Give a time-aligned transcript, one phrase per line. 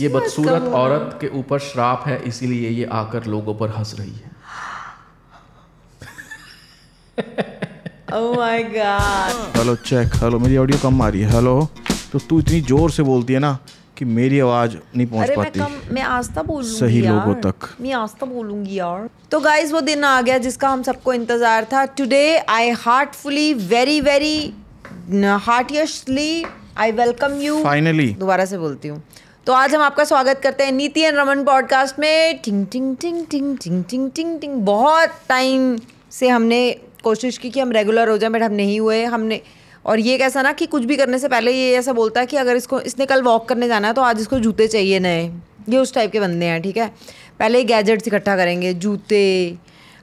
[0.00, 4.36] ये बदसूरत औरत के ऊपर श्राप है इसीलिए ये आकर लोगों पर हंस रही है।
[8.16, 11.56] ओह my God hello check hello मेरी ऑडियो कम आ रही है। हेलो
[12.12, 13.58] तो तू इतनी ज़ोर से बोलती है ना
[13.96, 17.34] कि मेरी आवाज़ नहीं पहुँच अरे मैं पाती। कम मैं आस्था बोलूँगी सही यार। लोगों
[17.42, 21.64] तक। मैं आस्था बोलूँगी यार। तो गाइस वो दिन आ गया जिसका हम सबको इंतज़ार
[21.72, 24.38] था। Today I heartfully very very
[25.42, 26.44] heartily
[26.78, 29.02] I welcome you finally दोबारा से बोलती हूँ।
[29.48, 33.24] तो आज हम आपका स्वागत करते हैं नीति एंड रमन पॉडकास्ट में। टिंग टिंग टिंग
[33.26, 35.78] टिंग टिंग टिंग टिंग टिंग। बहुत टाइम
[36.10, 36.58] से हमने
[37.04, 39.40] कोशिश की कि हम रेगुलर हो जाएँ, बट हम नहीं हुए। हमने,
[39.86, 42.36] और ये कैसा ना कि कुछ भी करने से पहले ये ऐसा बोलता है कि
[42.36, 45.24] अगर इसको, इसने कल वॉक करने जाना है तो आज इसको जूते चाहिए नए।
[45.68, 46.88] ये उस टाइप के बंदे हैं, ठीक है?
[47.38, 49.56] पहले गैजेट्स इकट्ठा करेंगे, जूते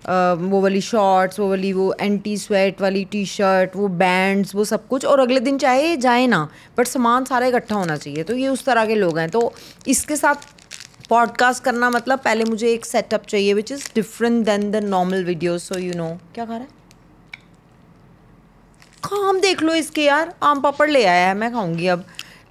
[0.06, 4.88] वो वाली शॉर्ट्स वो वाली वो एंटी स्वेट वाली टी शर्ट वो बैंड्स वो सब
[4.88, 6.48] कुछ और अगले दिन चाहे जाए ना
[6.78, 9.54] बट सामान सारा इकट्ठा होना चाहिए। तो ये उस तरह के लोग हैं। तो
[9.88, 10.48] इसके साथ
[11.10, 15.58] पॉडकास्ट करना मतलब पहले मुझे एक सेटअप चाहिए which is different than the normal video
[15.58, 16.68] so you know क्या खा रहा है?
[19.04, 22.06] काम देख लो इसके यार। आम पापड़ ले आया है, मैं खाऊँगी अब।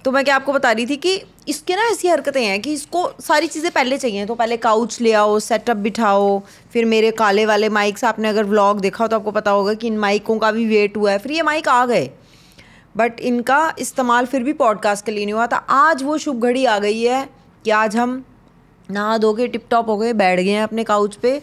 [0.05, 2.99] तो मैं क्या आपको बता रही थी कि इसके ना ऐसी हरकतें हैं कि इसको
[3.21, 6.39] सारी चीज़ें पहले चाहिए तो पहले काउच ले आओ सेटअप बिठाओ,
[6.73, 9.87] फिर मेरे काले वाले माइक्स आपने अगर व्लॉग देखा हो तो आपको पता होगा कि
[9.87, 12.09] इन माइकों का भी वेट हुआ है। फिर ये माइक आ गए।
[12.97, 16.65] बट इनका इस्तेमाल फिर भी पॉडकास्ट के लिए नहीं हुआ था। आज वो शुभ घड़ी
[16.65, 17.27] आ गई है
[17.65, 18.23] कि आज हम
[18.89, 21.41] नहा धो के टिप टॉप हो गए, बैठ गए हैं अपने काउच पे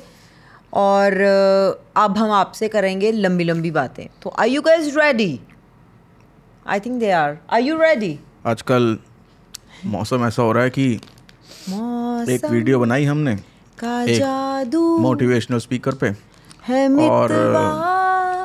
[0.73, 1.21] और
[1.97, 5.41] अब हम आपसे करेंगे लंबी लंबी बातें। तो I you guys ready
[6.67, 8.97] I think they are I you ready आजकल
[9.87, 10.85] मौसम ऐसा हो रहा है कि
[12.35, 16.11] एक वीडियो बनाई हमने एक मोटिवेशनल स्पीकर पे
[17.01, 17.33] और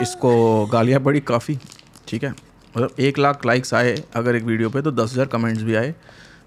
[0.01, 1.57] इसको गालियाँ पड़ी काफ़ी
[2.07, 2.29] ठीक है?
[2.29, 5.93] मतलब एक लाख लाइक्स आए अगर एक वीडियो पे तो दस हज़ार कमेंट्स भी आए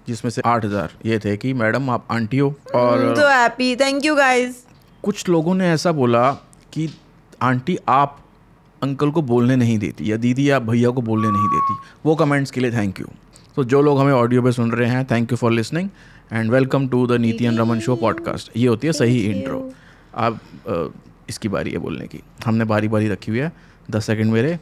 [0.07, 4.05] जिसमें से आठ हज़ार। ये थे कि मैडम आप आंटी हो और तो हैप्पी थैंक
[4.05, 4.55] यू गाइज़
[5.03, 6.31] कुछ लोगों ने ऐसा बोला
[6.73, 6.89] कि
[7.41, 8.17] आंटी आप
[8.81, 12.51] अंकल को बोलने नहीं देती या दीदी आप भैया को बोलने नहीं देती। वो कमेंट्स
[12.51, 13.07] के लिए थैंक यू
[13.55, 15.89] तो जो लोग हमें ऑडियो पे सुन रहे हैं thank you for listening
[16.33, 19.71] and welcome to the Niti and Raman show podcast ये होती है सही इंट्रो
[20.15, 20.39] आप
[21.29, 23.51] इसकी बारी है बोलने की। हमने बारी बारी रखी हुई है।
[23.91, 24.57] दस सेकंड मेरे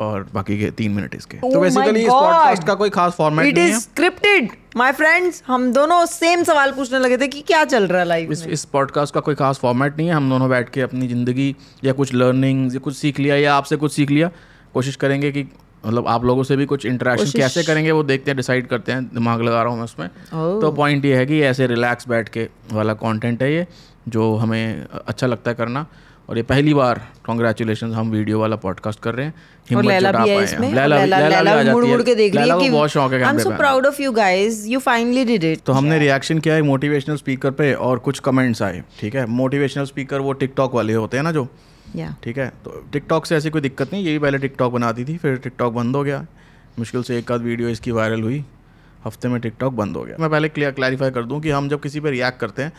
[0.00, 3.46] और बाकी के तीन मिनट इसके। Oh तो बेसिकली इस पॉडकास्ट का कोई खास फॉर्मेट
[3.46, 7.40] इट नहीं इज़ है। स्क्रिप्टेड माय फ्रेंड्स हम दोनों सेम सवाल पूछने लगे थे कि
[7.40, 8.52] क्या चल रहा है लाइफ इस में?
[8.52, 11.54] इस पॉडकास्ट का कोई खास फॉर्मेट नहीं है। हम दोनों बैठ के अपनी ज़िंदगी
[11.84, 14.30] या कुछ लर्निंग या कुछ सीख लिया या आपसे कुछ सीख लिया।
[14.74, 15.42] कोशिश करेंगे कि
[15.86, 19.04] मतलब आप लोगों से भी कुछ इंटरेक्शन कैसे करेंगे वो देखते हैं डिसाइड करते हैं
[19.04, 20.08] दिमाग लगा रहा हूँ मैं उसमें।
[20.60, 23.66] तो पॉइंट ये है कि ऐसे रिलैक्स बैठ के वाला कंटेंट है ये
[24.08, 25.86] जो हमें अच्छा लगता है करना।
[26.28, 29.34] और ये पहली बार कॉन्ग्रेचुलेशन हम वीडियो वाला पॉडकास्ट कर रहे हैं।
[29.70, 32.58] हिम्मत लैला भी है इसमें। लैला लैला लैला भी मुड़ मुड़ के देख रही है
[32.58, 35.60] कि बहुत शौक है I am so proud of you guys you finally did it
[35.66, 39.26] तो हमने रिएक्शन किया है मोटिवेशनल स्पीकर पे और कुछ कमेंट्स आए ठीक है?
[39.26, 41.48] मोटिवेशनल स्पीकर वो टिकटॉक वाले होते हैं ना जो
[42.22, 42.48] ठीक है?
[42.64, 45.72] तो टिकटॉक से ऐसी कोई दिक्कत नहीं, ये भी पहले टिकटॉक बनाती थी, फिर टिकटॉक
[45.74, 46.26] बंद हो गया।
[46.78, 48.44] मुश्किल से एक आध वीडियो इसकी वायरल हुई,
[49.04, 51.80] हफ़्ते में टिकटॉक बंद हो गया। मैं पहले क्लियर क्लैरिफाई कर दूँ कि हम जब
[51.80, 52.72] किसी पर रिएक्ट करते हैं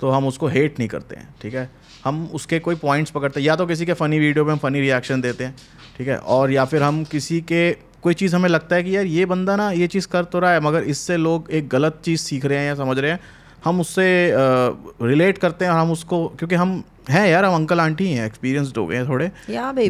[0.00, 1.68] तो हम उसको हेट नहीं करते हैं, ठीक है?
[2.04, 4.80] हम उसके कोई पॉइंट्स पकड़ते हैं, या तो किसी के फ़नी वीडियो पे हम फ़नी
[4.80, 5.54] रिएक्शन देते हैं,
[5.98, 6.16] ठीक है?
[6.16, 7.70] और या फिर हम किसी के,
[8.02, 10.52] कोई चीज़ हमें लगता है कि यार ये बंदा ना ये चीज़ कर तो रहा
[10.52, 13.20] है, मगर इससे लोग एक गलत चीज़ सीख रहे हैं या समझ रहे हैं
[13.64, 14.32] हम उससे
[15.02, 18.78] रिलेट करते हैं और हम उसको क्योंकि हम हैं यार हम अंकल आंटी हैं एक्सपीरियंसड
[18.78, 19.30] हो गए हैं थोड़े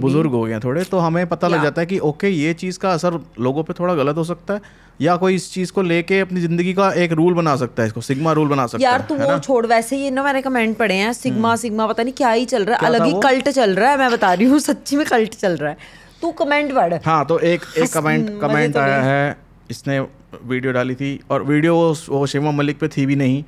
[0.00, 2.78] बुज़ुर्ग हो गए हैं थोड़े तो हमें पता लग जाता है कि ओके ये चीज़
[2.78, 4.60] का असर लोगों पे थोड़ा गलत हो सकता है
[5.00, 8.00] या कोई इस चीज़ को लेके अपनी ज़िंदगी का एक रूल बना सकता है इसको
[8.00, 9.38] सिग्मा रूल बना सकता यार है यार तू वो?
[9.38, 12.64] छोड़ वैसे ही ना मैंने कमेंट पढ़े हैं सिग्मा सिग्मा पता नहीं क्या ही चल
[12.64, 15.34] रहा है अलग ही कल्ट चल रहा है मैं बता रही हूँ सच्ची में कल्ट
[15.34, 15.76] चल रहा है।
[16.22, 19.36] तू कमेंट पढ़। हाँ तो एक एक कमेंट कमेंट तो आया है
[19.70, 20.00] इसने
[20.44, 23.42] वीडियो डाली थी और वीडियो वो वो शिवम मलिक पे थी भी नहीं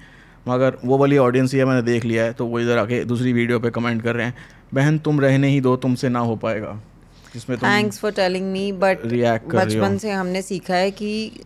[0.48, 3.32] मगर वो वाली ऑडियंस ही है मैंने देख लिया है तो वो इधर आके दूसरी
[3.32, 4.34] वीडियो पे कमेंट कर रहे हैं
[4.74, 6.82] बहन तुम रहने ही दो तुमसे ना हो पाएगा
[7.34, 8.98] जिसमें thanks for telling me but.
[9.54, 11.40] बचपन से हमने सीखा है कि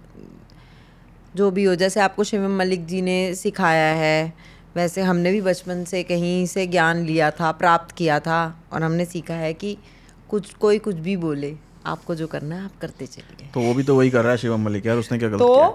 [1.36, 4.32] जो भी हो जैसे आपको शिवम मलिक जी ने सिखाया है
[4.76, 9.04] वैसे हमने भी बचपन से कहीं से ज्ञान लिया था प्राप्त किया था और हमने
[9.04, 9.78] सीखा है कि
[10.28, 11.54] कुछ कोई कुछ भी बोले
[11.86, 14.38] आपको जो करना है आप करते चलिए तो वो भी तो वही कर रहा है
[14.38, 15.54] शिवम मलिक यार उसने क्या गलत तो?
[15.54, 15.68] किया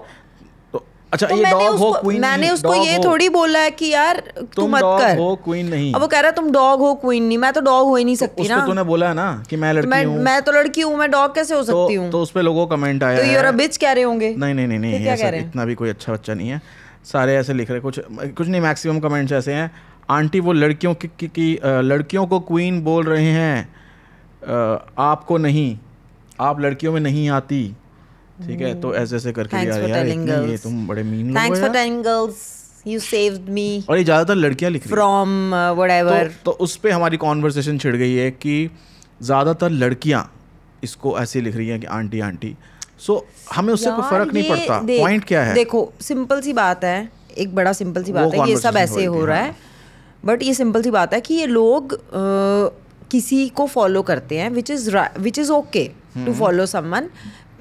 [1.14, 3.88] अच्छा तो ये मैंने डॉग हो उसको क्वीन मैंने उसको ये। थोड़ी बोला है कि
[3.88, 6.80] यार तू तुम मत कर। हो क्वीन नहीं। अब वो कह रहा है तुम डॉग
[6.80, 9.26] हो क्वीन नहीं। मैं तो डॉग हो ही नहीं सकती ना। तूने बोला है ना
[9.50, 12.02] कि मैं तो लड़की हूँ। मैं तो लड़की हूँ मैं डॉग कैसे हो सकती तो,
[12.02, 12.10] हूँ?
[12.10, 14.54] तो उस पे लोगों का कमेंट आया तो यूर अ बिच कह रहे होंगे। नहीं
[14.54, 15.28] नहीं नहीं नहीं ऐसा?
[15.28, 16.60] इतना भी कोई अच्छा बच्चा नहीं है।
[17.04, 19.70] सारे ऐसे लिख रहे कुछ कुछ नहीं मैक्सिमम कमेंट्स ऐसे हैं।
[20.10, 23.68] आंटी वो लड़कियों की, की लड़कियों को क्वीन बोल रहे हैं।
[24.98, 25.78] आपको नहीं।
[26.40, 27.62] आप लड़कियों में नहीं आती।
[28.38, 28.74] ठीक है?
[28.80, 32.42] तो ऐसे ऐसे करके यार यार ये तुम बड़े मीन लोग thanks for telling girls
[32.86, 36.76] you saved me और ये ज़्यादातर लड़कियाँ लिख रही हैं। फ्रॉम व्हाटएवर तो, तो उस
[36.76, 38.70] पे हमारी कॉन्वर्सेशन छिड़ गई है कि
[39.22, 40.30] ज़्यादातर लड़कियाँ
[40.82, 42.54] इसको ऐसे लिख रही हैं कि आंटी आंटी।
[42.98, 45.54] सो so, हमें उससे कोई फ़र्क नहीं पड़ता। पॉइंट क्या है?
[45.54, 47.08] देखो सिंपल सी बात है
[47.38, 49.72] एक बड़ा सिंपल सी बात है ये सब ऐसे हो रही हो रहा हाँ। है।
[50.24, 51.98] बट ये सिंपल सी बात है कि ये लोग
[53.10, 55.84] किसी को फॉलो करते हैं which is which is okay
[56.16, 57.08] to follow someone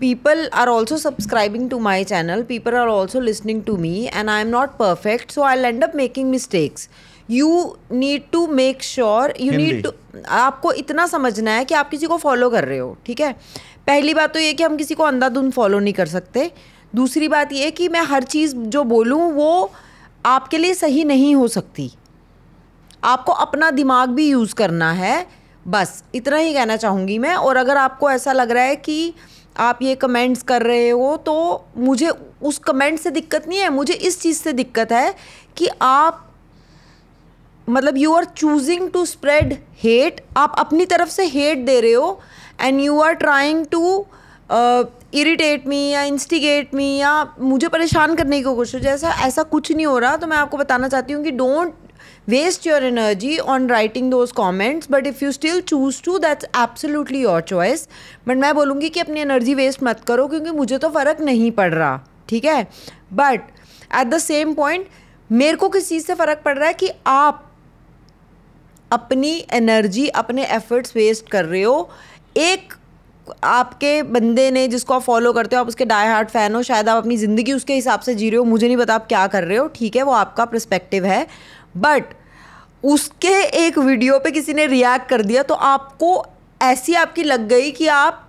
[0.04, 2.44] people are also subscribing to my channel.
[2.44, 6.00] People are also listening to me and i am not perfect so i'll end up
[6.04, 6.88] making mistakes.
[7.30, 7.50] You
[7.92, 9.92] need to make sure you need to
[10.38, 13.32] आपको इतना समझना है कि आप किसी को follow कर रहे हो ठीक है?
[13.88, 16.52] पहली बात तो ये कि हम किसी को अंधाधुंध फॉलो नहीं कर सकते।
[16.96, 19.72] दूसरी बात ये कि मैं हर चीज़ जो बोलूँ वो
[20.26, 21.90] आपके लिए सही नहीं हो सकती।
[23.04, 25.26] आपको अपना दिमाग भी यूज़ करना है
[25.68, 29.14] बस इतना ही कहना चाहूँगी मैं। और अगर आपको ऐसा लग रहा है कि
[29.58, 31.34] आप ये कमेंट्स कर रहे हो तो
[31.78, 32.10] मुझे
[32.42, 35.14] उस कमेंट से दिक्कत नहीं है, मुझे इस चीज़ से दिक्कत है
[35.58, 36.30] कि आप
[37.68, 39.54] मतलब you are choosing to spread
[39.84, 42.20] hate आप अपनी तरफ़ से हेट दे रहे हो
[42.62, 44.06] and you are trying to
[45.14, 49.86] irritate me या इंस्टिगेट मी या मुझे परेशान करने की कोशिश, जैसा, ऐसा कुछ नहीं
[49.86, 51.74] हो रहा तो मैं आपको बताना चाहती हूँ कि don't
[52.28, 57.22] waste your energy on writing those comments but if you still choose to that's absolutely
[57.22, 57.88] your choice
[58.28, 61.74] but मैं बोलूँगी कि अपनी एनर्जी वेस्ट मत करो, क्योंकि मुझे तो फ़र्क नहीं पड़
[61.74, 62.00] रहा,
[62.30, 62.68] ठीक है?
[63.14, 63.42] But
[63.92, 64.88] at the same point
[65.30, 67.44] मेरे को किस चीज़ से फ़र्क पड़ रहा है कि आप
[68.92, 71.90] अपनी एनर्जी अपने एफर्ट्स वेस्ट कर रहे हो।
[72.38, 72.74] एक
[73.44, 76.90] आपके बंदे ने जिसको आप फॉलो करते हो, आप उसके डाई हार्ट फ़ैन हो, शायद
[76.90, 79.44] आप अपनी ज़िंदगी उसके हिसाब से जी रहे हो, मुझे नहीं पता आप क्या कर
[79.44, 80.04] रहे हो, ठीक है?
[80.04, 81.28] वो आपका प्रस्पेक्टिव है।
[81.78, 82.14] बट
[82.84, 86.24] उसके एक वीडियो पे किसी ने रिएक्ट कर दिया तो आपको
[86.62, 88.20] ऐसी आपकी लग गई कि आप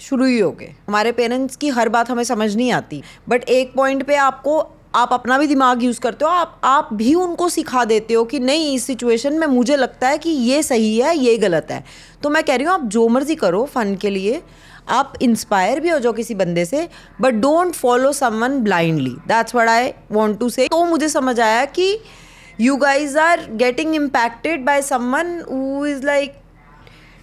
[0.00, 3.72] शुरू ही हो गए। हमारे पेरेंट्स की हर बात हमें समझ नहीं आती। बट एक
[3.74, 4.58] पॉइंट पे आपको,
[4.94, 8.40] आप अपना भी दिमाग यूज़ करते हो, आप आप भी उनको सिखा देते हो कि
[8.40, 11.84] नहीं, इस सिचुएशन में मुझे लगता है कि ये सही है, ये गलत है।
[12.22, 14.42] तो मैं कह रही हूँ, आप जो मर्ज़ी करो फ़न के लिए,
[14.88, 16.88] आप इंस्पायर भी हो जाओ किसी बंदे से
[17.20, 21.64] but don't follow someone blindly that's what I want to say तो मुझे समझ आया
[21.64, 21.92] कि
[22.60, 26.32] you guys are getting impacted by someone who is like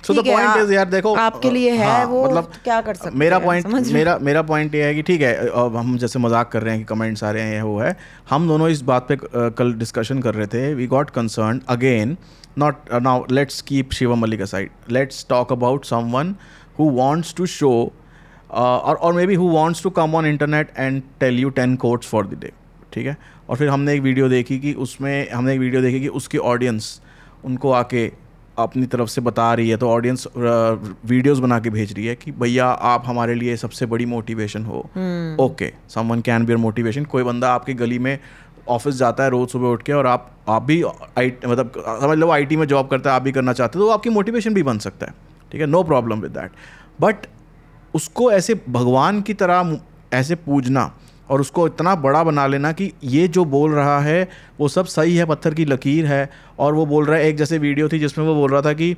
[0.03, 2.95] so the है, पॉइंट इज़ यार देखो आपके लिए है हाँ, वो मतलब क्या कर
[2.95, 6.19] सकते मेरा हैं, पॉइंट मेरा मेरा पॉइंट ये है कि ठीक है अब हम जैसे
[6.19, 7.95] मज़ाक कर रहे हैं कि कमेंट्स आ रहे हैं ये वो है।
[8.29, 9.17] हम दोनों इस बात पे
[9.57, 12.17] कल डिस्कशन कर रहे थे। We got concern again
[12.57, 16.35] not now let's keep Shivam Malik aside let's talk about someone
[16.79, 17.71] who wants to show
[18.51, 22.27] और और maybe who wants to come on internet and tell you ten quotes for
[22.27, 22.51] the day
[22.95, 23.17] ठीक है?
[23.49, 27.01] और फिर हमने एक video देखी कि उसमें हमने एक वीडियो देखी कि उसकी ऑडियंस
[27.45, 28.11] उनको आके
[28.59, 32.31] अपनी तरफ़ से बता रही है तो ऑडियंस वीडियोस बना के भेज रही है कि
[32.33, 34.79] भैया आप हमारे लिए सबसे बड़ी मोटिवेशन हो।
[35.39, 38.17] Okay someone can be your motivation कोई बंदा आपकी गली में
[38.69, 40.81] ऑफ़िस जाता है रोज़ सुबह उठ के और आप आप भी
[41.17, 43.91] आई मतलब समझ लो आईटी में जॉब करता है आप भी करना चाहते हो तो
[43.91, 45.13] आपकी मोटिवेशन भी बन सकता है।
[45.51, 45.67] ठीक है?
[45.67, 46.51] No problem with that
[47.01, 47.27] but
[47.93, 49.77] उसको ऐसे भगवान की तरह
[50.13, 50.91] ऐसे पूजना
[51.29, 54.29] और उसको इतना बड़ा बना लेना कि ये जो बोल रहा है,
[54.59, 56.29] वो सब सही है, पत्थर की लकीर है।
[56.59, 58.95] और वो बोल रहा है, एक जैसे वीडियो थी जिसमें वो बोल रहा था कि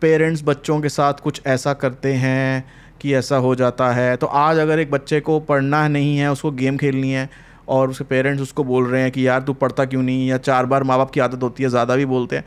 [0.00, 2.64] पेरेंट्स बच्चों के साथ कुछ ऐसा करते हैं
[3.00, 6.50] कि ऐसा हो जाता है। तो आज अगर एक बच्चे को पढ़ना नहीं है, उसको
[6.50, 7.30] गेम खेलनी है
[7.68, 10.28] और उसके पेरेंट्स उसको बोल रहे हैं कि, यार, तू पढ़ता क्यों नहीं?
[10.28, 12.44] या चार बार माँ बाप की आदत होती है, ज़्यादा भी बोलते हैं।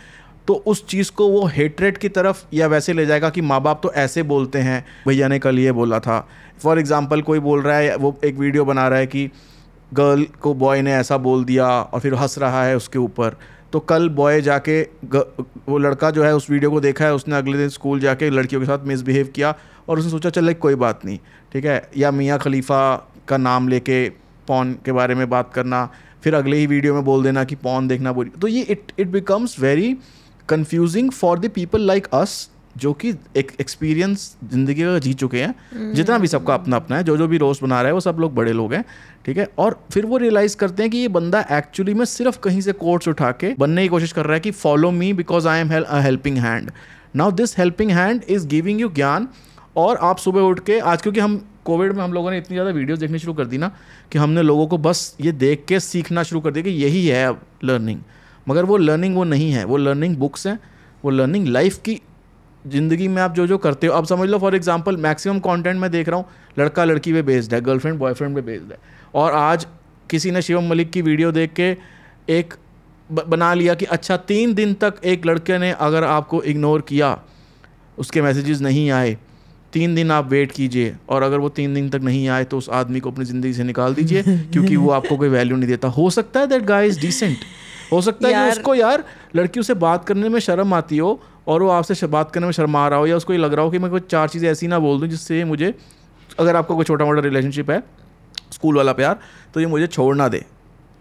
[0.49, 3.79] तो उस चीज़ को वो हेटरेट की तरफ़ या वैसे ले जाएगा कि माँ बाप
[3.83, 6.27] तो ऐसे बोलते हैं, भैया ने कल ये बोला था।
[6.63, 9.29] फॉर एग्ज़ाम्पल कोई बोल रहा है, वो एक वीडियो बना रहा है कि
[9.91, 13.35] गर्ल को बॉय ने ऐसा बोल दिया और फिर हंस रहा है उसके ऊपर।
[13.71, 14.81] तो कल बॉय जाके
[15.69, 18.61] वो लड़का जो है उस वीडियो को देखा है, उसने अगले दिन स्कूल जाके लड़कियों
[18.61, 19.55] के साथ मिसबिहेव किया
[19.89, 21.19] और उसने सोचा, चल, कोई बात नहीं,
[21.53, 21.89] ठीक है?
[21.97, 22.95] या मियाँ खलीफा
[23.27, 24.07] का नाम लेके
[24.47, 25.89] पॉन के बारे में बात करना,
[26.23, 29.07] फिर अगले ही वीडियो में बोल देना कि पॉन देखना बुरी। तो ये it it
[29.09, 29.95] becomes very
[30.49, 35.93] confusing for the people like us जो कि एक एक्सपीरियंस ज़िंदगी का जी चुके हैं।
[35.93, 38.17] जितना भी सबका अपना अपना है जो जो भी रोस्ट बना रहा है वो सब
[38.19, 38.83] लोग बड़े लोग हैं
[39.25, 39.47] ठीक है?
[39.57, 43.07] और फिर वो रियलाइज़ करते हैं कि ये बंदा एक्चुअली में सिर्फ़ कहीं से कोट्स
[43.07, 46.37] उठा के बनने की कोशिश कर रहा है कि follow me because I am helping
[46.37, 46.71] hand
[47.15, 49.27] now this helping hand is giving you ज्ञान
[49.77, 52.71] और आप सुबह उठ के आज क्योंकि हम कोविड में हम लोगों ने इतनी ज़्यादा
[52.71, 53.71] वीडियोस देखनी शुरू कर दी ना
[54.11, 57.25] कि हमने लोगों को बस ये देख के सीखना शुरू कर दिया कि यही है
[57.25, 57.99] अब लर्निंग
[58.49, 60.59] मगर वो लर्निंग वो नहीं है, वो लर्निंग बुक्स हैं,
[61.03, 61.99] वो लर्निंग लाइफ की
[62.65, 65.91] ज़िंदगी में आप जो जो करते हो। अब समझ लो फॉर एग्ज़ाम्पल मैक्सिमम कॉन्टेंट मैं
[65.91, 66.25] देख रहा हूँ
[66.59, 68.77] लड़का लड़की पे बेस्ड है गर्लफ्रेंड बॉयफ्रेंड पे बेस्ड है।
[69.15, 69.67] और आज
[70.09, 71.75] किसी ने शिवम मलिक की वीडियो देख के
[72.29, 72.53] एक
[73.09, 77.17] बना लिया कि अच्छा तीन दिन तक एक लड़के ने अगर आपको इग्नोर किया,
[77.97, 79.17] उसके मैसेजेस नहीं आए,
[79.73, 82.69] तीन दिन आप वेट कीजिए और अगर वो तीन दिन तक नहीं आए तो उस
[82.71, 86.09] आदमी को अपनी ज़िंदगी से निकाल दीजिए, क्योंकि वो आपको कोई वैल्यू नहीं देता। हो
[86.09, 87.37] सकता है दैट गाय इज़ डिसेंट
[87.91, 89.03] हो सकता है कि उसको यार
[89.35, 92.87] लड़की उसे बात करने में शर्म आती हो और वो आपसे बात करने में शर्मा
[92.87, 94.79] रहा हो या उसको ये लग रहा हो कि मैं कोई चार चीज़ें ऐसी ना
[94.79, 95.75] बोल दूँ जिससे मुझे
[96.39, 97.83] अगर आपका कोई छोटा मोटा रिलेशनशिप है
[98.51, 99.19] स्कूल वाला प्यार
[99.53, 100.45] तो ये मुझे छोड़ ना दे।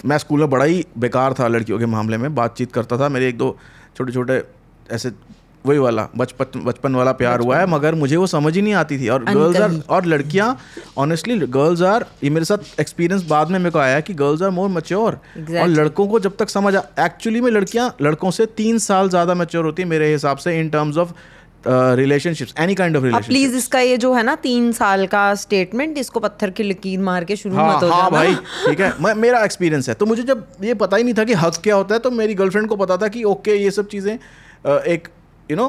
[0.06, 3.28] मैं स्कूल में बड़ा ही बेकार था लड़कियों के मामले में बातचीत करता था मेरे
[3.28, 3.58] एक दो
[3.96, 4.42] छोटे छोटे
[4.92, 5.10] ऐसे
[5.68, 8.98] वही वाला बचपन बचपन वाला प्यार हुआ है मगर मुझे वो समझ ही नहीं आती
[8.98, 10.48] थी। और गर्ल्स आर और लड़कियाँ
[10.98, 14.50] ऑनेस्टली गर्ल्स आर ये मेरे साथ एक्सपीरियंस बाद में मेरे को आया कि गर्ल्स आर
[14.50, 19.08] मोर मैच्योर और लड़कों को जब तक समझ एक्चुअली में लड़कियाँ लड़कों से तीन साल
[19.08, 21.12] ज़्यादा मैच्योर होती है मेरे हिसाब से in terms of
[21.66, 25.98] relationships any kind of relationship please इसका ये जो है ना तीन साल का स्टेटमेंट
[25.98, 28.34] इसको पत्थर की लकीर मार के शुरू हाँ मत हो हाँ जाना। भाई
[28.66, 31.34] ठीक है मैं मेरा एक्सपीरियंस है। तो मुझे जब ये पता ही नहीं था कि
[31.34, 34.12] हक क्या होता है तो मेरी गर्लफ्रेंड को पता था कि ओके ये सब चीज़ें
[34.12, 35.08] एक
[35.50, 35.68] यू नो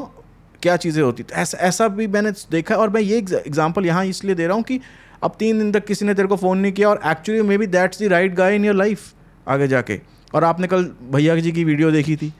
[0.61, 4.35] क्या चीज़ें होती तो ऐसा ऐसा भी मैंने देखा और मैं ये एग्ज़ाम्पल यहाँ इसलिए
[4.35, 4.79] दे रहा हूँ कि
[5.23, 8.01] अब तीन दिन तक किसी ने तेरे को फ़ोन नहीं किया और actually maybe that's
[8.01, 9.13] the right guy in your life
[9.47, 9.99] आगे जाके।
[10.35, 12.31] और आपने कल भैया जी की वीडियो देखी थी।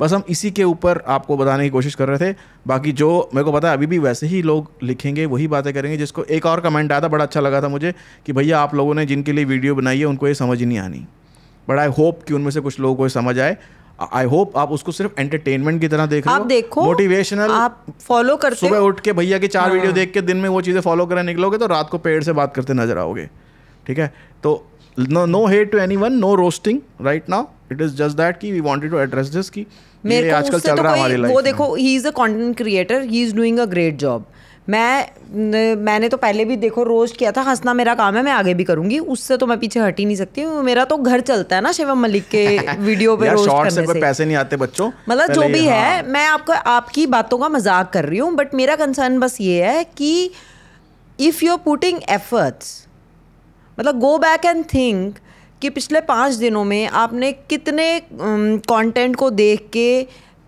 [0.00, 2.36] बस हम इसी के ऊपर आपको बताने की कोशिश कर रहे थे।
[2.66, 5.96] बाकी जो मेरे को पता है, अभी भी वैसे ही लोग लिखेंगे, वही बातें करेंगे,
[5.96, 7.94] जिसको एक और कमेंट आया था, बड़ा अच्छा लगा था मुझे
[8.26, 11.06] कि भैया आप लोगों ने जिनके लिए वीडियो बनाई है, उनको ये समझ नहीं आनी।
[11.68, 13.56] बट आई होप कि उनमें से कुछ लोगों को समझ आए।
[13.98, 17.84] आई होप आप उसको सिर्फ़ एंटरटेनमेंट की तरह देख रहे हो। आप देखो मोटिवेशनल आप
[18.00, 20.60] फॉलो करते सुबह उठ के भैया की चार हाँ। वीडियो देख के दिन में वो
[20.62, 23.28] चीज़ें फॉलो करने निकलोगे तो रात को पेड़ से बात करते नज़र आओगे।
[23.86, 24.12] ठीक है?
[24.42, 24.64] तो
[24.98, 28.60] no hate to any one no roasting right now it is just that की we
[28.60, 29.66] wanted to address this कि
[30.04, 33.02] मेरे आजकल चल तो रहा है हमारी लाइफ वो देखो he is a content creator
[33.02, 34.26] he is doing a great job
[34.68, 38.32] मैं न- मैंने तो पहले भी देखो रोस्ट किया था हंसना मेरा काम है मैं
[38.32, 41.56] आगे भी करूँगी उससे तो मैं पीछे हट ही नहीं सकती मेरा तो घर चलता
[41.56, 42.46] है ना शिवम मलिक के
[42.80, 46.02] वीडियो पे रोस्ट से करने से पैसे नहीं आते बच्चों मतलब जो भी है हाँ।
[46.08, 49.84] मैं आपको आपकी बातों का मज़ाक कर रही हूँ बट मेरा कंसर्न बस ये है
[49.96, 50.12] कि
[51.18, 52.74] if you are putting efforts
[53.78, 55.18] मतलब गो बैक एंड थिंक
[55.62, 59.86] कि पिछले पाँच दिनों में आपने कितने कंटेंट को देख के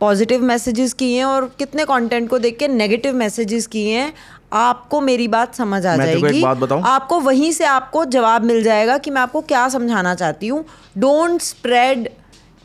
[0.00, 4.12] पॉजिटिव मैसेजेस किए हैं और कितने कंटेंट को देख के नेगेटिव मैसेजेस किए हैं
[4.52, 9.20] आपको मेरी बात समझ आ जाएगी। आपको वहीं से आपको जवाब मिल जाएगा कि मैं
[9.20, 10.64] आपको क्या समझाना चाहती हूँ।
[10.98, 12.08] Don't spread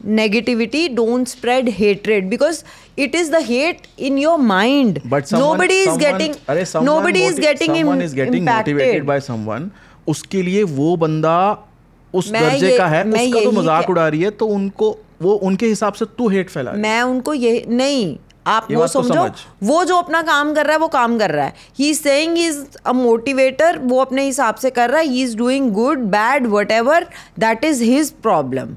[0.05, 2.63] negativity don't spread hatred because
[2.99, 4.99] it is the hate in your mind
[5.55, 6.35] nobody is getting
[7.01, 7.39] nobody is
[8.15, 9.69] getting
[10.07, 11.37] उसके लिए वो बंदा
[12.13, 15.93] उस दर्जे का है उसका तो मज़ाक उड़ा रही है तो उनको वो उनके हिसाब
[15.93, 18.15] से तू हेट फैला मैं उनको ये नहीं
[18.47, 19.31] आप वो तो समझो समझ।
[19.63, 22.57] वो जो अपना काम कर रहा है वो काम कर रहा है। He saying is
[22.85, 27.07] a motivator वो अपने हिसाब से कर रहा है। He is doing good bad whatever
[27.39, 28.75] that is his problem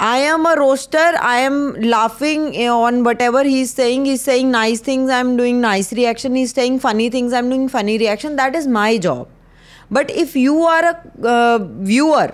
[0.00, 4.86] I am a roaster I am laughing on whatever he is saying is saying nice
[4.86, 7.96] things I am doing nice reaction he is saying funny things I am doing funny
[7.98, 9.28] reaction that is my job
[9.92, 10.94] but if you are a
[11.62, 12.32] viewer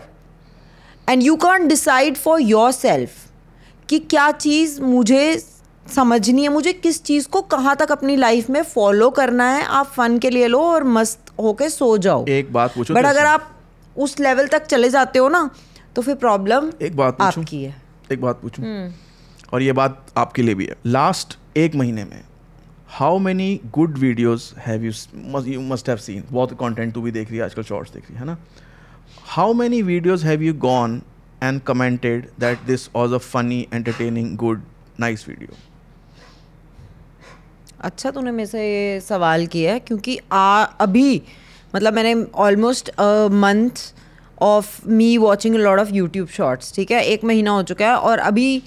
[1.11, 3.09] viewer you can't can't decide for yourself
[3.89, 5.43] कि क्या चीज़ मुझे
[5.95, 9.87] समझनी है मुझे किस चीज़ को कहाँ तक अपनी लाइफ में फॉलो करना है आप
[9.87, 13.57] फन के लिए लो और मस्त होके सो जाओ। एक बात पूछो बट अगर आप
[13.97, 15.51] उस लेवल तक चले जाते हो ना
[15.97, 17.83] तो फिर प्रॉब्लम एक बात आपकी है।
[18.13, 18.93] एक बात पूछूँ?
[19.53, 22.25] और ये बात आपके लिए भी है। लास्ट एक महीने में
[22.89, 24.93] how many good videos have you
[25.53, 28.19] you must have seen बहुत कंटेंट तू भी देख रही है आजकल शॉर्ट्स देख रही
[28.19, 28.39] है ना?
[29.27, 31.03] How many videos have you gone
[31.43, 34.63] and commented that this was a funny entertaining good
[35.01, 35.57] nice video
[37.81, 41.23] अच्छा तूने मेरे से ये सवाल किया है, क्योंकि आ, अभी
[41.75, 42.91] मतलब मैंने almost
[43.33, 43.71] month
[44.43, 47.03] of me watching lot of YouTube shorts ठीक है?
[47.05, 48.63] एक महीना हो चुका है और अभी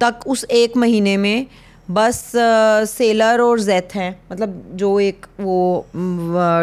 [0.00, 1.46] तक उस एक महीने में
[1.90, 2.32] बस
[2.88, 5.86] सेलर और जेथ हैं। मतलब जो एक वो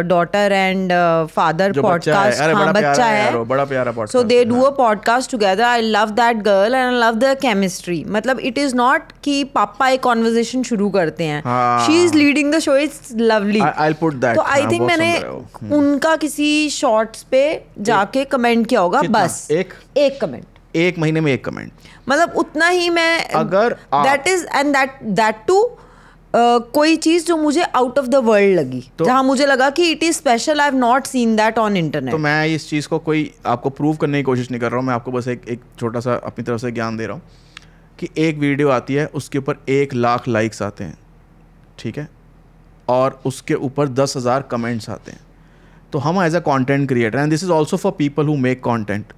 [0.07, 0.91] डॉटर एंड
[1.27, 5.81] फादर पॉडकास्ट हाँ। बच्चा है है। बड़ा प्यारा so they do a podcast together I
[5.81, 10.03] love that girl and I love the chemistry मतलब इट इज़ नॉट कि पापा एक
[10.03, 11.41] कॉन्वर्जेशन शुरू करते हैं।
[11.85, 14.35] She is leading the show it's lovely I'll put that.
[14.35, 17.43] तो आई थिंक मैंने है। वो। उनका किसी शॉर्ट्स पे
[17.79, 19.73] जाके कमेंट किया होगा बस। एक?
[19.97, 20.43] एक कमेंट
[20.75, 21.71] एक महीने में एक कमेंट
[22.09, 25.63] मतलब उतना ही मैं अगर that is and that that to
[26.35, 30.03] कोई चीज़ जो मुझे आउट ऑफ़ द वर्ल्ड लगी तो- जहाँ मुझे लगा कि it
[30.03, 33.31] is special I have not seen that on internet तो मैं इस चीज़ को कोई
[33.45, 35.99] आपको प्रूव करने की कोशिश नहीं कर रहा हूँ मैं आपको बस एक एक छोटा
[35.99, 37.21] सा अपनी तरफ़ से ज्ञान दे रहा हूँ
[37.99, 40.97] कि एक वीडियो आती है उसके ऊपर एक लाख लाइक्स आते हैं
[41.79, 42.07] ठीक है?
[42.89, 45.19] और उसके ऊपर दस हज़ार कमेंट्स आते हैं।
[45.93, 49.13] तो हम as a content creator and this is also for people who make content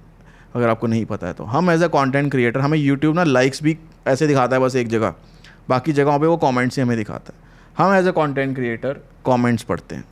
[0.54, 3.62] अगर आपको नहीं पता है तो। हम एज अ कॉन्टेंट क्रिएटर हमें यूट्यूब ना लाइक्स
[3.62, 3.76] भी
[4.08, 5.14] ऐसे दिखाता है बस एक जगह।
[5.68, 7.42] बाकी जगहों पर वो कॉमेंट्स ही हमें दिखाता है।
[7.78, 10.04] हम as a content creator comments पढ़ते हैं।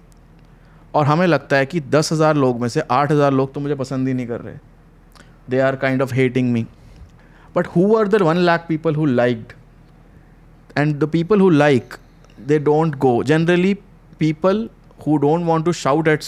[0.94, 3.74] और हमें लगता है कि दस हज़ार लोग में से आठ हज़ार लोग तो मुझे
[3.74, 4.54] पसंद ही नहीं कर रहे।
[5.50, 6.66] They are kind of hating me
[7.56, 9.52] but who are the one lakh people who liked
[10.78, 11.94] and the people who like
[12.46, 13.74] they don't go generally
[14.18, 14.68] people
[15.06, 16.22] who don't want to shout at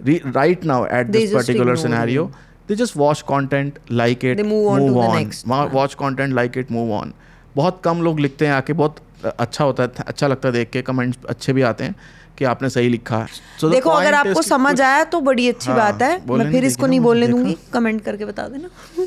[0.00, 2.30] re- right now at They this just particular scenario.
[2.68, 5.46] They just watch content like it They move on to the next.
[5.52, 5.74] Ma- one.
[5.74, 7.12] watch content like it move on.
[7.56, 8.96] बहुत कम लोग लिखते हैं आके बहुत
[9.38, 11.94] अच्छा होता है अच्छा लगता है देख के कमेंट्स अच्छे भी आते हैं
[12.38, 13.26] कि आपने सही लिखा। है
[13.60, 16.86] So देखो अगर आपको समझ आया तो बड़ी अच्छी हाँ, बात है। मैं फिर इसको
[16.86, 18.68] नहीं बोलने दूँगी। कमेंट करके बता देना।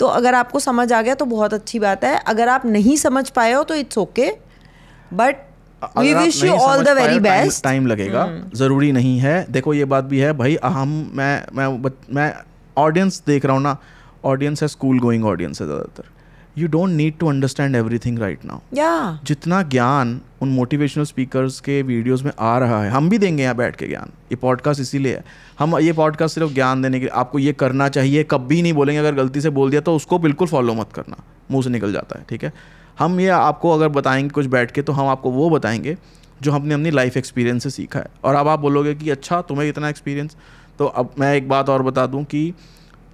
[0.00, 3.28] तो अगर आपको समझ आ गया तो बहुत अच्छी बात है। अगर आप नहीं समझ
[3.30, 4.30] पाए हो तो it's okay
[5.14, 5.36] but
[5.98, 9.84] we wish you all the very best time लगेगा। हम्म। ज़रूरी नहीं है। देखो ये
[9.84, 12.34] बात भी है भाई हम मैं मैं मैं
[12.78, 13.76] ऑडियंस देख रहा हूँ ना
[14.24, 16.10] ऑडियंस है स्कूल गोइंग ऑडियंस है ज़्यादातर।
[16.58, 21.80] You don't need to understand everything right now या। जितना ज्ञान उन मोटिवेशनल स्पीकर्स के
[21.82, 25.14] वीडियोस में आ रहा है हम भी देंगे यहाँ बैठ के ज्ञान। ये पॉडकास्ट इसीलिए
[25.14, 25.24] है।
[25.58, 28.98] हम ये पॉडकास्ट सिर्फ़ ज्ञान देने के लिए आपको ये करना चाहिए कभी नहीं बोलेंगे
[29.00, 32.18] अगर गलती से बोल दिया तो उसको बिल्कुल फॉलो मत करना। मुँह से निकल जाता
[32.18, 32.52] है ठीक है?
[32.98, 35.96] हम ये आपको अगर बताएँगे कुछ बैठ के तो हम आपको वो बताएँगे
[36.42, 39.68] जो हमने अपनी लाइफ एक्सपीरियंस से सीखा है। और अब आप बोलोगे कि अच्छा तुम्हें
[39.68, 40.36] इतना एक्सपीरियंस
[40.82, 42.54] तो अब मैं एक बात और बता दूँ कि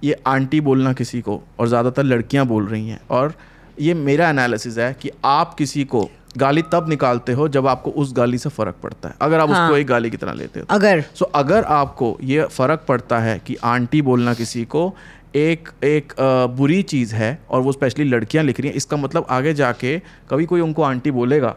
[0.03, 3.33] ये आंटी बोलना किसी को और ज़्यादातर लड़कियाँ बोल रही हैं और
[3.79, 8.13] ये मेरा एनालिसिस है कि आप किसी को गाली तब निकालते हो जब आपको उस
[8.13, 10.65] गाली से फ़र्क पड़ता है अगर आप हाँ। उसको एक गाली की तरह लेते हो।
[10.69, 14.95] अगर। सो so, अगर आपको ये फ़र्क पड़ता है कि आंटी बोलना किसी को
[15.35, 16.13] एक एक
[16.57, 20.45] बुरी चीज़ है और वो स्पेशली लड़कियाँ लिख रही हैं इसका मतलब आगे जाके कभी
[20.45, 21.55] कोई उनको आंटी बोलेगा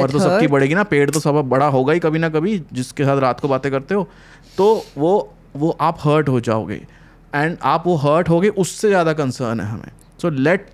[0.00, 3.04] उम्र तो सबकी बढ़ेगी ना पेड़ तो सब बड़ा होगा ही कभी ना कभी जिसके
[3.04, 4.08] साथ रात को बातें करते हो
[4.56, 5.12] तो वो
[5.56, 6.80] वो आप हर्ट हो जाओगे।
[7.34, 9.90] एंड आप वो हर्ट हो गए उससे ज़्यादा कंसर्न है हमें।
[10.22, 10.66] So let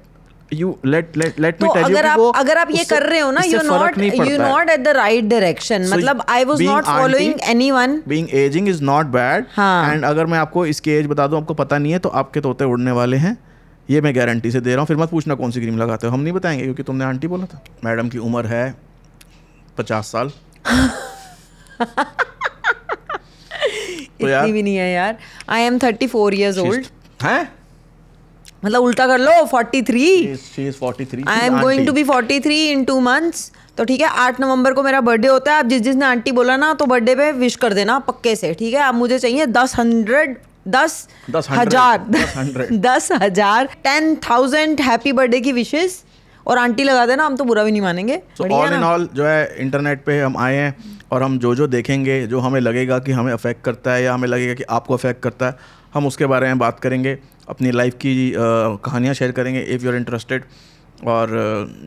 [0.52, 3.30] you let let let me tell you अगर आप अगर आप ये कर रहे हो
[3.30, 8.02] ना you not you not at the right direction मतलब I was not following anyone
[8.08, 9.44] being ageing is not bad.
[9.58, 12.64] And अगर मैं आपको इसकी एज बता दूँ आपको पता नहीं है तो आपके तोते
[12.66, 13.36] उड़ने वाले हैं।
[13.88, 16.12] ये मैं गारंटी से दे रहा हूँ। फिर मत पूछना कौन सी क्रीम लगाते हो।
[16.12, 18.74] हम नहीं बताएँगे क्योंकि तुमने आंटी बोला था। मैडम की उम्र है
[19.78, 20.30] पचास साल।
[24.20, 25.16] इतनी भी नहीं है यार।
[25.48, 26.86] I am thirty four years old
[27.22, 27.48] हैं?
[28.64, 32.38] मतलब उल्टा कर लो forty three she is 43 I am going to be forty
[32.40, 35.66] three in two months तो ठीक है आठ नवंबर को मेरा बर्थडे होता है। आप
[35.66, 38.80] जिस जिसने आंटी बोला ना तो बर्थडे पे विश कर देना पक्के से ठीक है?
[38.80, 40.36] आप मुझे चाहिए दस हंड्रेड
[40.68, 42.04] दस दस हज़ार
[42.72, 46.00] दस हज़ार टेन थाउज़ेंड हैप्पी बर्थडे की विशेष
[46.46, 49.56] और आंटी लगा देना हम तो बुरा भी नहीं मानेंगे। ऑल इन ऑल जो है
[49.60, 50.74] इंटरनेट पे हम आए हैं।
[51.12, 54.28] और हम जो जो देखेंगे जो हमें लगेगा कि हमें अफेक्ट करता है या हमें
[54.28, 55.56] लगेगा कि आपको अफेक्ट करता है
[55.94, 59.96] हम उसके बारे में बात करेंगे अपनी लाइफ की कहानियाँ शेयर करेंगे इफ़ यू आर
[59.96, 60.44] इंटरेस्टेड
[61.06, 61.30] और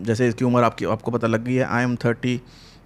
[0.08, 2.40] जैसे इसकी उम्र आपकी आपको पता लग गई है आई एम थर्टी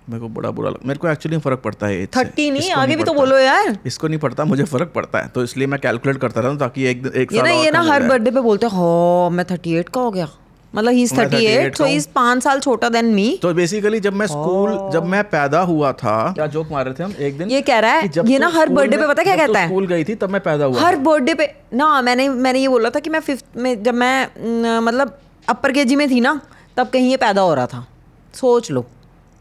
[0.10, 3.04] मेरे को बड़ा बुरा लग मेरे को एक्चुअली फ़र्क पड़ता है थर्टी नहीं आगे भी
[3.04, 6.40] तो बोलो यार। इसको नहीं पड़ता मुझे फ़र्क पड़ता है। तो इसलिए मैं कैलकुलेट करता
[6.40, 9.30] रहता हूँ ताकि एक एक ये ना ये ना हर बर्थडे पे बोलते हैं हो
[9.34, 10.28] मैं थर्टी एट का हो गया।
[10.76, 14.14] मतलब he is thirty eight so is पाँच साल छोटा देन मी तो बेसिकली जब
[14.14, 17.14] मैं स्कूल जब मैं पैदा हुआ था क्या जोक मार रहे थे हम?
[17.20, 19.68] एक दिन ये कह रहा है, ये ना हर birthday पे पता क्या कहता है?
[19.68, 22.90] स्कूल गई थी तब मैं पैदा हुआ हर बर्थडे पे ना मैंने मैंने ये बोला
[22.90, 25.18] था कि मैं फिफ्थ में जब मैं मतलब
[25.50, 26.40] अपर के में थी ना
[26.78, 27.86] तब कहीं ये पैदा हो रहा था।
[28.34, 28.82] सोच लो।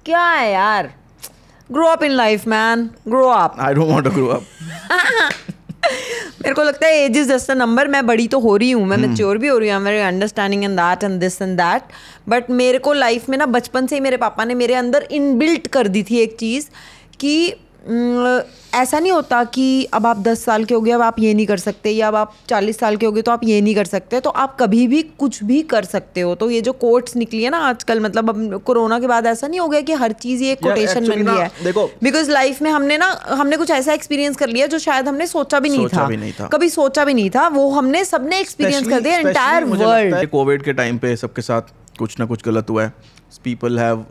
[0.06, 0.90] क्या है यार?
[1.72, 4.42] Grow up in life man grow up I don't want to grow up
[6.42, 8.86] मेरे को लगता है age is just a number मैं बड़ी तो हो रही हूँ
[8.86, 11.82] मैं। मेच्योर भी हो रही हूँ मेरे understanding in that and this and that
[12.28, 15.66] but मेरे को लाइफ में ना बचपन से ही मेरे पापा ने मेरे अंदर इनबिल्ट
[15.66, 16.66] कर दी थी एक चीज़
[17.20, 17.54] कि
[18.74, 21.46] ऐसा नहीं होता कि अब आप 10 साल के हो गए अब आप ये नहीं
[21.46, 23.84] कर सकते या अब आप 40 साल के हो गए तो आप ये नहीं कर
[23.84, 27.42] सकते तो आप कभी भी कुछ भी कर सकते हो। तो ये जो कोट्स निकली
[27.42, 30.42] है ना आजकल मतलब अब कोरोना के बाद ऐसा नहीं हो गया कि हर चीज़
[30.42, 34.36] ये कोटेशन बन गया है। देखो- बिकॉज़ लाइफ में हमने ना हमने कुछ ऐसा एक्सपीरियंस
[34.36, 37.04] कर लिया जो शायद हमने सोचा भी नहीं सोचा था। भी नहीं था। कभी सोचा
[37.04, 41.16] भी नहीं था वो हमने सबने एक्सपीरियंस कर दिया एंटायर वर्ल्ड कोविड के टाइम पे
[41.16, 41.62] सबके साथ
[41.98, 42.92] कुछ ना कुछ गलत हुआ है।
[43.44, 44.04] पीपल हैव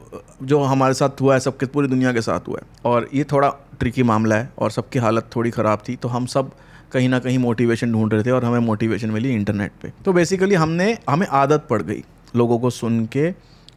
[0.44, 3.50] जो हमारे साथ हुआ है, सबके, पूरी दुनिया के साथ हुआ है। और ये थोड़ा
[3.80, 6.52] ट्रिकी मामला है और सबकी हालत थोड़ी ख़राब थी तो हम सब
[6.92, 10.56] कहीं ना कहीं मोटिवेशन ढूंढ रहे थे और हमें मोटिवेशन मिली इंटरनेट पे। तो बेसिकली
[10.56, 12.04] हमने, हमें आदत पड़ गई
[12.36, 13.34] लोगों को सुन के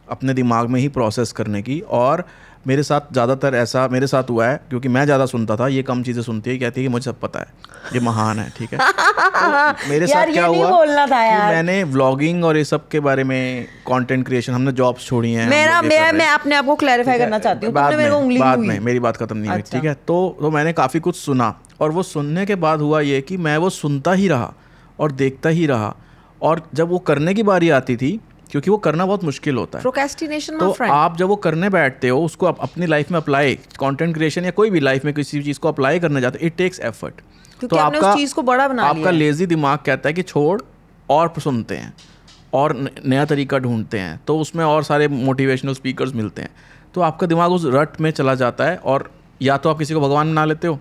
[0.09, 2.23] अपने दिमाग में ही प्रोसेस करने की और
[2.67, 6.01] मेरे साथ ज़्यादातर ऐसा मेरे साथ हुआ है क्योंकि मैं ज़्यादा सुनता था ये कम
[6.03, 7.47] चीज़ें सुनती है कहती है कि मुझे सब पता है
[7.93, 11.83] ये महान है ठीक है तो मेरे साथ क्या हुआ बोलना था कि यार। मैंने
[11.83, 16.11] व्लॉगिंग और ये सब के बारे में कंटेंट क्रिएशन हमने जॉब्स छोड़ी हैं मेरा मैं
[16.13, 19.49] मैं अपने आप को क्लैरिफाई करना चाहती हूँ में- बाद में मेरी बात खत्म नहीं
[19.49, 22.81] हुई अच्छा। ठीक है तो तो मैंने काफ़ी कुछ सुना और वो सुनने के बाद
[22.81, 24.53] हुआ ये कि मैं वो सुनता ही रहा
[24.99, 25.95] और देखता ही रहा
[26.41, 28.19] और जब वो करने की बारी आती थी
[28.55, 32.23] क्योंकि वो करना बहुत मुश्किल होता है। प्रोकेस्टिनेशन तो आप जब वो करने बैठते हो
[32.25, 35.59] उसको आप अपनी लाइफ में अप्लाई कंटेंट क्रिएशन या कोई भी लाइफ में किसी चीज़
[35.59, 37.21] को अप्लाई करने जाते हो इट टेक्स एफर्ट
[37.65, 40.61] तो आपका उस चीज़ को बड़ा बना आपका लिया लेजी दिमाग कहता है कि छोड़
[41.09, 41.93] और सुनते हैं
[42.53, 46.49] और नया तरीका ढूंढते हैं तो उसमें और सारे मोटिवेशनल स्पीकर्स मिलते हैं।
[46.93, 49.09] तो आपका दिमाग उस रट में चला जाता है और
[49.41, 50.79] या तो आप किसी को भगवान बना लेते हो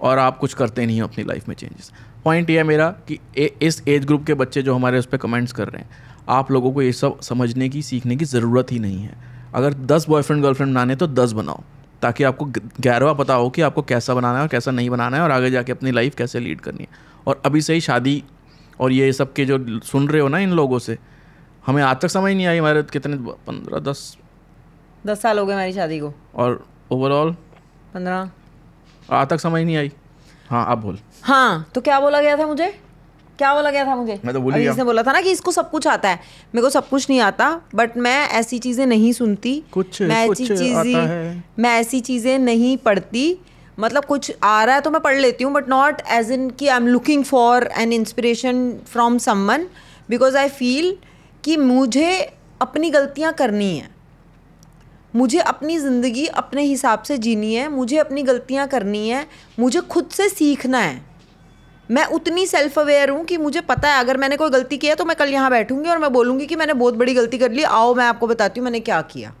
[0.00, 1.92] और आप कुछ करते नहीं हो अपनी लाइफ में चेंजेस
[2.24, 5.16] पॉइंट ये है मेरा कि ए, इस एज ग्रुप के बच्चे जो हमारे उस पर
[5.16, 8.78] कमेंट्स कर रहे हैं आप लोगों को ये सब समझने की सीखने की ज़रूरत ही
[8.78, 9.14] नहीं है।
[9.54, 11.62] अगर दस बॉयफ्रेंड गर्लफ्रेंड बनाने तो दस बनाओ
[12.02, 15.22] ताकि आपको ग्यारहवा पता हो कि आपको कैसा बनाना है और कैसा नहीं बनाना है
[15.22, 16.88] और आगे जाके अपनी लाइफ कैसे लीड करनी है।
[17.26, 18.22] और अभी से ही शादी
[18.80, 20.98] और ये सब के जो सुन रहे हो ना इन लोगों से
[21.66, 24.16] हमें आज तक समझ नहीं आई हमारे कितने पंद्रह दस।
[25.06, 27.32] दस साल हो गए हमारी शादी को। और ओवरऑल
[27.94, 28.30] पंद्रह।
[29.10, 29.92] आज तक समझ नहीं आई।
[30.50, 32.68] हाँ आप बोल। हाँ तो क्या बोला गया था मुझे?
[33.38, 34.20] क्या बोला गया था मुझे?
[34.24, 36.16] मैं तो भूल गया। इसने बोला था ना कि इसको सब कुछ आता है।
[36.54, 40.46] मेरे को सब कुछ नहीं आता बट मैं ऐसी चीज़ें नहीं सुनती। कुछ- मैं ऐसी
[40.58, 43.38] चीज़ें मैं ऐसी चीज़ें नहीं पढ़ती।
[43.80, 46.68] मतलब कुछ आ रहा है तो मैं पढ़ लेती हूँ बट नॉट एज इन कि
[46.68, 49.66] I am looking for an inspiration from someone
[50.10, 50.96] because I feel
[51.44, 53.90] कि मुझे अपनी गलतियाँ करनी है।
[55.16, 59.26] मुझे अपनी ज़िंदगी अपने हिसाब से जीनी है मुझे अपनी गलतियाँ करनी है
[59.58, 61.05] मुझे खुद से सीखना है।
[61.88, 65.04] मैं उतनी सेल्फ अवेयर हूँ कि मुझे पता है, अगर मैंने कोई गलती किया तो
[65.04, 67.94] मैं कल यहाँ बैठूँगी और मैं बोलूँगी कि मैंने बहुत बड़ी गलती कर ली, आओ
[67.94, 69.32] मैं आपको बताती हूँ मैंने क्या किया।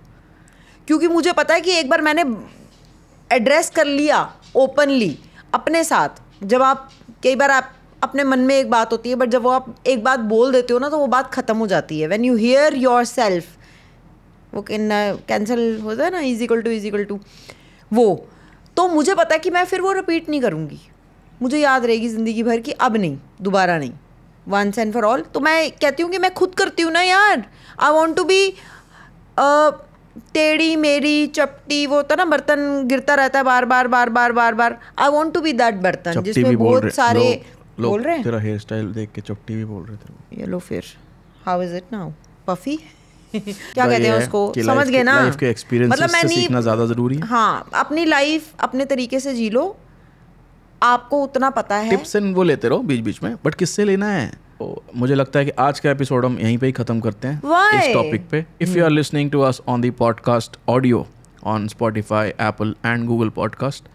[0.88, 2.24] क्योंकि मुझे पता है कि एक बार मैंने
[3.30, 4.18] एड्रेस कर लिया
[4.56, 5.18] ओपनली
[5.54, 6.88] अपने साथ। जब आप,
[7.22, 10.02] कई बार आप, अपने मन में एक बात होती है बट जब वो आप एक
[10.04, 12.74] बात बोल देते हो ना तो वो बात ख़त्म हो जाती है। When you hear
[12.76, 13.54] yourself
[14.54, 17.18] वो कैंसिल होता है ना is equal to is equal to
[17.90, 18.26] वो।
[18.76, 20.80] तो मुझे पता है कि मैं फिर वो रिपीट नहीं करूँगी।
[21.42, 23.92] मुझे याद रहेगी ज़िंदगी भर कि अब नहीं दोबारा नहीं।
[24.48, 27.44] वंस एंड फॉर ऑल तो मैं कहती हूँ कि मैं खुद करती हूँ ना यार।
[27.78, 28.50] आई वॉन्ट टू बी
[30.34, 34.54] टेढ़ी मेरी चपटी वो होता ना बर्तन गिरता रहता है बार बार बार बार बार
[34.54, 37.24] बार। I want to be that बर्तन जिसमें बहुत सारे
[37.80, 40.46] लोग बोल रहे हैं। तेरा हेयर स्टाइल देख के चपटी भी बोल रहे थे ये
[40.46, 40.84] लो फिर।
[41.46, 42.10] How is it now
[42.46, 42.76] puffy
[43.34, 44.52] क्या कहते हैं उसको?
[44.58, 45.20] समझ गए ना?
[45.20, 49.20] लाइफ के एक्सपीरियंस मतलब मैं नहीं सीखना ज़्यादा ज़रूरी है। हाँ अपनी लाइफ अपने तरीके
[49.20, 49.64] से जी लो।
[50.82, 51.90] आपको उतना पता है?
[51.90, 54.26] टिप्स एंड वो लेते रहो बीच बीच में बट किससे लेना है?
[54.58, 57.40] तो मुझे लगता है कि आज का एपिसोड हम यहीं पे ही खत्म करते हैं।
[57.42, 57.74] Why?
[57.74, 61.06] इस टॉपिक पे if you are listening to us on the podcast audio
[61.44, 63.88] on Spotify Apple and Google podcast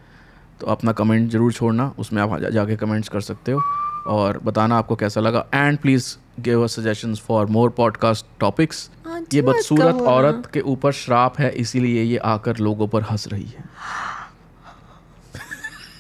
[0.62, 3.62] तो अपना कमेंट ज़रूर छोड़ना उसमें आप जा, जाके कमेंट्स कर सकते हो
[4.08, 8.90] और बताना आपको कैसा लगा। And please give us suggestions for more podcast topics
[9.34, 13.70] ये बदसूरत औरत के ऊपर श्राप है इसीलिए ये आकर लोगों पर हंस रही है।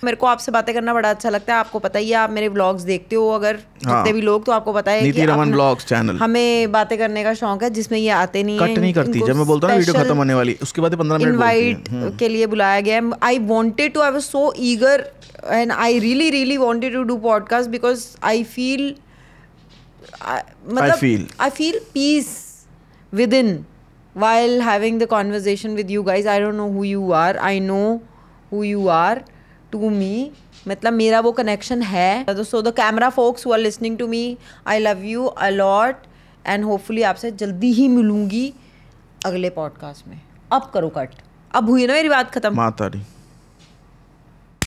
[0.03, 2.49] मेरे को आपसे बातें करना बड़ा अच्छा लगता है। आपको पता ही है आप मेरे
[2.49, 5.51] ब्लॉग्स देखते हो अगर जितने हाँ। भी लोग तो आपको पता है नीति कि रमन
[5.51, 9.19] ब्लॉग्स चैनल हमें बातें करने का शौक है जिसमें ये आते नहीं कट नहीं करती।
[9.27, 12.19] जब मैं बोलता हूँ वीडियो खत्म होने वाली उसके बाद पंद्रह मिनट बोलती हम्म। इनवाइट
[12.19, 15.09] के लिए बुलाया गया है। I wanted to I was so eager
[15.45, 18.93] and I really really wanted to do podcast because I feel
[20.21, 21.27] मतलब.
[21.39, 22.37] I feel peace
[23.13, 23.59] with in
[24.15, 26.25] while having the conversation with you guys.
[26.31, 27.35] I don't know who you are.
[27.49, 28.01] I know
[28.49, 29.19] who you are.
[29.75, 30.31] To me
[30.67, 35.03] मतलब मेरा वो connection है। So the camera focus हुआ listening to me I love
[35.03, 36.05] you a lot
[36.47, 38.53] and hopefully आपसे जल्दी ही मिलूँगी
[39.25, 41.09] अगले podcast में। अब करो कट
[41.55, 42.55] अब हुई ना मेरी बात खत्म?
[42.55, 42.87] माता